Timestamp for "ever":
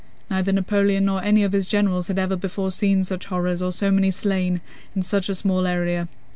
2.17-2.35